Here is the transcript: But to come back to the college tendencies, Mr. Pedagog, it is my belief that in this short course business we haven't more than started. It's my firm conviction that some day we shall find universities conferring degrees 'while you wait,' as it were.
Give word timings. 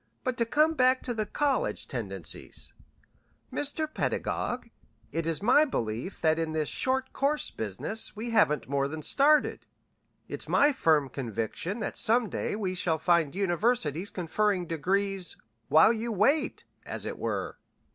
But 0.23 0.35
to 0.37 0.47
come 0.47 0.73
back 0.73 1.03
to 1.03 1.13
the 1.13 1.27
college 1.27 1.87
tendencies, 1.87 2.73
Mr. 3.53 3.85
Pedagog, 3.85 4.71
it 5.11 5.27
is 5.27 5.43
my 5.43 5.63
belief 5.63 6.21
that 6.21 6.39
in 6.39 6.53
this 6.53 6.69
short 6.69 7.13
course 7.13 7.51
business 7.51 8.15
we 8.15 8.31
haven't 8.31 8.67
more 8.67 8.87
than 8.87 9.03
started. 9.03 9.67
It's 10.27 10.49
my 10.49 10.71
firm 10.71 11.07
conviction 11.07 11.81
that 11.81 11.97
some 11.97 12.29
day 12.29 12.55
we 12.55 12.73
shall 12.73 12.97
find 12.97 13.35
universities 13.35 14.09
conferring 14.09 14.65
degrees 14.65 15.37
'while 15.67 15.93
you 15.93 16.11
wait,' 16.11 16.63
as 16.83 17.05
it 17.05 17.19
were. 17.19 17.59